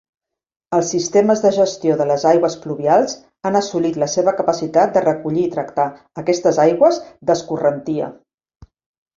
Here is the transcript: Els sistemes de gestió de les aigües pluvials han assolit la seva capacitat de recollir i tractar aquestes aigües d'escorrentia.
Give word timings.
Els 0.77 0.87
sistemes 0.93 1.41
de 1.43 1.51
gestió 1.57 1.97
de 1.99 2.07
les 2.11 2.25
aigües 2.29 2.55
pluvials 2.63 3.13
han 3.51 3.59
assolit 3.61 4.01
la 4.05 4.09
seva 4.15 4.35
capacitat 4.41 4.97
de 4.97 5.05
recollir 5.07 5.47
i 5.51 5.55
tractar 5.59 5.87
aquestes 6.23 6.61
aigües 6.67 6.99
d'escorrentia. 7.31 8.11